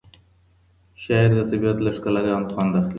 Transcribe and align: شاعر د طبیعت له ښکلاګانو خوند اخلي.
شاعر 1.03 1.31
د 1.37 1.41
طبیعت 1.49 1.77
له 1.81 1.91
ښکلاګانو 1.95 2.51
خوند 2.53 2.71
اخلي. 2.79 2.89